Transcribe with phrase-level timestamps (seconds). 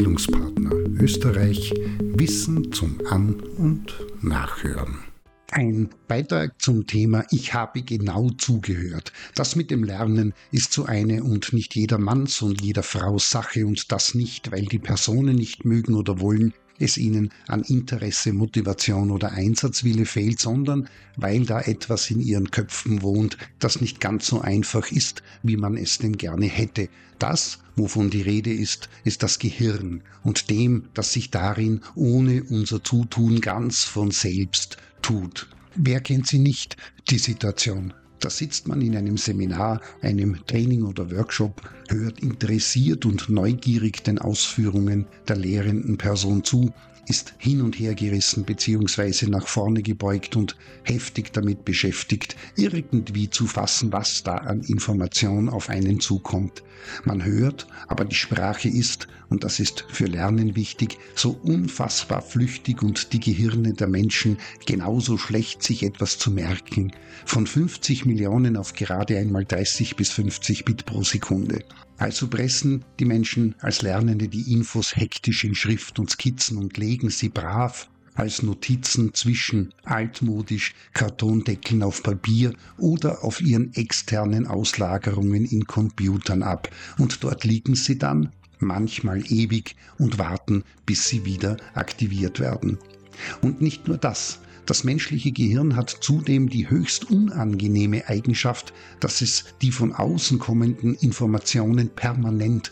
[0.00, 5.00] Bildungspartner Österreich Wissen zum An- und Nachhören.
[5.50, 9.12] Ein Beitrag zum Thema Ich habe genau zugehört.
[9.34, 13.66] Das mit dem Lernen ist so eine und nicht jeder Manns und jeder Frau Sache
[13.66, 19.10] und das nicht, weil die Personen nicht mögen oder wollen, es ihnen an Interesse, Motivation
[19.10, 24.40] oder Einsatzwille fehlt, sondern weil da etwas in ihren Köpfen wohnt, das nicht ganz so
[24.40, 26.88] einfach ist, wie man es denn gerne hätte.
[27.18, 32.82] Das, wovon die Rede ist, ist das Gehirn und dem, das sich darin ohne unser
[32.82, 35.48] Zutun ganz von selbst tut.
[35.76, 36.76] Wer kennt sie nicht,
[37.10, 37.92] die Situation?
[38.20, 44.18] Da sitzt man in einem Seminar, einem Training oder Workshop, hört interessiert und neugierig den
[44.18, 46.70] Ausführungen der lehrenden Person zu
[47.10, 49.26] ist hin und her gerissen bzw.
[49.26, 55.68] nach vorne gebeugt und heftig damit beschäftigt, irgendwie zu fassen, was da an Information auf
[55.68, 56.62] einen zukommt.
[57.04, 62.82] Man hört, aber die Sprache ist, und das ist für Lernen wichtig, so unfassbar flüchtig
[62.82, 66.92] und die Gehirne der Menschen genauso schlecht, sich etwas zu merken.
[67.26, 71.64] Von 50 Millionen auf gerade einmal 30 bis 50 Bit pro Sekunde.
[71.96, 77.10] Also pressen die Menschen als Lernende die Infos hektisch in Schrift und Skizzen und legen
[77.10, 85.66] sie brav als Notizen zwischen altmodisch Kartondeckeln auf Papier oder auf ihren externen Auslagerungen in
[85.66, 86.68] Computern ab.
[86.98, 92.78] Und dort liegen sie dann, manchmal ewig, und warten, bis sie wieder aktiviert werden.
[93.40, 99.46] Und nicht nur das, das menschliche Gehirn hat zudem die höchst unangenehme Eigenschaft, dass es
[99.62, 102.70] die von außen kommenden Informationen permanent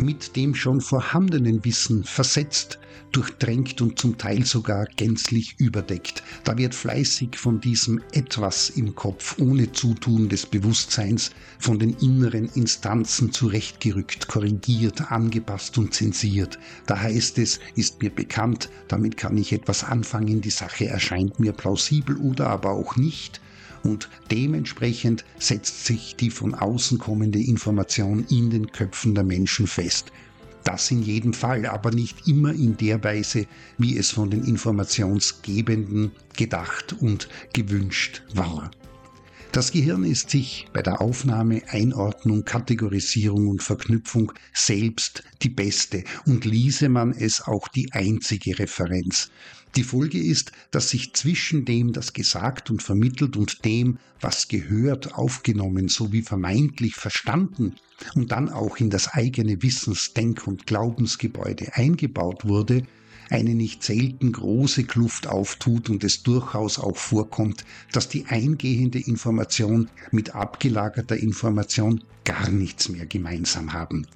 [0.00, 2.78] mit dem schon vorhandenen Wissen versetzt,
[3.12, 6.22] durchdrängt und zum Teil sogar gänzlich überdeckt.
[6.44, 12.50] Da wird fleißig von diesem Etwas im Kopf ohne Zutun des Bewusstseins von den inneren
[12.54, 16.58] Instanzen zurechtgerückt, korrigiert, angepasst und zensiert.
[16.86, 21.52] Da heißt es, ist mir bekannt, damit kann ich etwas anfangen, die Sache erscheint mir
[21.52, 23.40] plausibel oder aber auch nicht
[23.86, 30.10] und dementsprechend setzt sich die von außen kommende Information in den Köpfen der Menschen fest.
[30.64, 33.46] Das in jedem Fall, aber nicht immer in der Weise,
[33.78, 38.72] wie es von den Informationsgebenden gedacht und gewünscht war.
[39.52, 46.44] Das Gehirn ist sich bei der Aufnahme, Einordnung, Kategorisierung und Verknüpfung selbst die beste und
[46.44, 49.30] ließe man es auch die einzige Referenz.
[49.76, 55.14] Die Folge ist, dass sich zwischen dem, das gesagt und vermittelt und dem, was gehört,
[55.14, 57.76] aufgenommen sowie vermeintlich verstanden
[58.14, 62.84] und dann auch in das eigene Wissens-, Denk- und Glaubensgebäude eingebaut wurde,
[63.30, 69.88] eine nicht selten große Kluft auftut und es durchaus auch vorkommt, dass die eingehende Information
[70.10, 74.06] mit abgelagerter Information gar nichts mehr gemeinsam haben.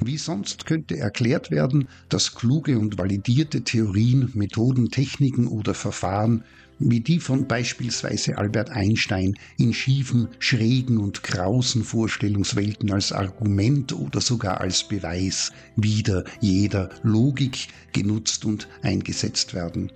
[0.00, 6.44] Wie sonst könnte erklärt werden, dass kluge und validierte Theorien, Methoden, Techniken oder Verfahren
[6.78, 14.20] wie die von beispielsweise Albert Einstein in schiefen, schrägen und krausen Vorstellungswelten als Argument oder
[14.20, 19.92] sogar als Beweis wieder jeder Logik genutzt und eingesetzt werden.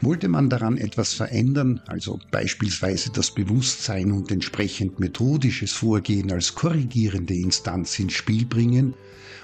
[0.00, 7.34] Wollte man daran etwas verändern, also beispielsweise das Bewusstsein und entsprechend methodisches Vorgehen als korrigierende
[7.34, 8.94] Instanz ins Spiel bringen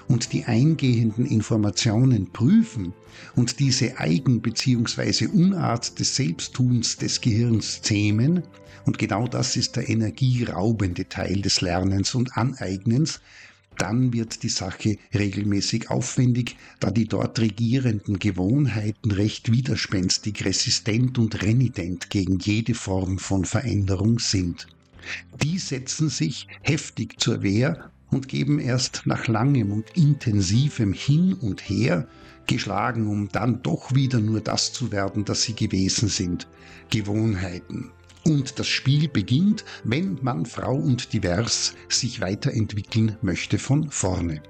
[0.07, 2.93] und die eingehenden Informationen prüfen
[3.35, 5.27] und diese Eigen- bzw.
[5.27, 8.43] Unart des Selbsttuns des Gehirns zähmen,
[8.85, 13.21] und genau das ist der energieraubende Teil des Lernens und Aneignens,
[13.77, 21.41] dann wird die Sache regelmäßig aufwendig, da die dort regierenden Gewohnheiten recht widerspenstig, resistent und
[21.41, 24.67] renitent gegen jede Form von Veränderung sind.
[25.41, 31.61] Die setzen sich heftig zur Wehr und geben erst nach langem und intensivem Hin und
[31.61, 32.07] Her
[32.47, 36.47] geschlagen, um dann doch wieder nur das zu werden, das sie gewesen sind.
[36.89, 37.91] Gewohnheiten.
[38.25, 44.41] Und das Spiel beginnt, wenn Mann, Frau und divers sich weiterentwickeln möchte von vorne.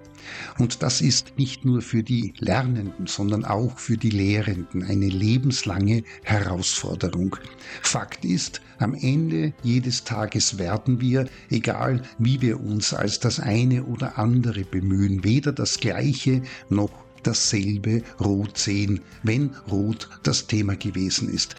[0.58, 6.04] Und das ist nicht nur für die Lernenden, sondern auch für die Lehrenden eine lebenslange
[6.24, 7.36] Herausforderung.
[7.82, 13.84] Fakt ist, am Ende jedes Tages werden wir, egal wie wir uns als das eine
[13.84, 16.92] oder andere bemühen, weder das Gleiche noch
[17.24, 21.56] dasselbe Rot sehen, wenn Rot das Thema gewesen ist.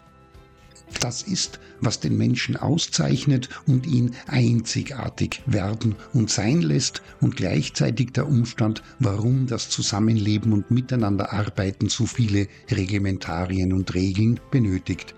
[0.99, 8.13] Das ist, was den Menschen auszeichnet und ihn einzigartig werden und sein lässt und gleichzeitig
[8.13, 15.13] der Umstand, warum das Zusammenleben und Miteinanderarbeiten so viele Reglementarien und Regeln benötigt.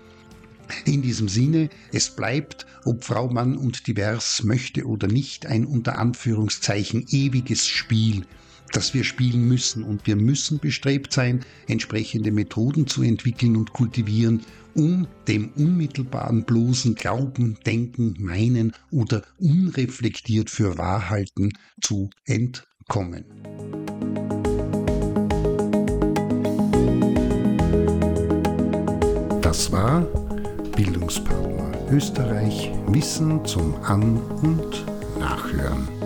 [0.84, 5.98] In diesem Sinne, es bleibt, ob Frau Mann und divers möchte oder nicht, ein unter
[5.98, 8.26] Anführungszeichen ewiges Spiel,
[8.72, 14.42] dass wir spielen müssen und wir müssen bestrebt sein, entsprechende Methoden zu entwickeln und kultivieren,
[14.74, 23.24] um dem unmittelbaren bloßen Glauben, Denken, Meinen oder unreflektiert für Wahrhalten zu entkommen.
[29.42, 30.02] Das war
[30.76, 31.48] Bildungspartner
[31.90, 34.84] Österreich Wissen zum An- und
[35.18, 35.97] Nachhören.